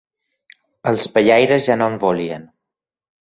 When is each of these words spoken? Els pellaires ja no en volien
Els 0.91 1.03
pellaires 1.17 1.67
ja 1.69 1.77
no 1.81 1.89
en 1.93 1.99
volien 2.05 2.49